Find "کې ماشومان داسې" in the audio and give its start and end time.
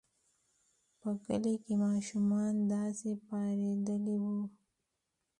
1.63-3.09